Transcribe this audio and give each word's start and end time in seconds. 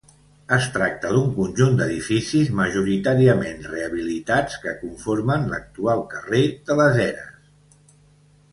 Es 0.55 0.63
tracta 0.75 1.09
d'un 1.15 1.27
conjunt 1.33 1.75
d'edificis 1.81 2.49
majoritàriament 2.61 3.61
rehabilitats, 3.73 4.57
que 4.65 4.75
conformen 4.81 5.47
l'actual 5.55 6.05
carrer 6.17 6.45
de 6.71 6.79
les 6.83 6.99
Eres. 7.05 7.97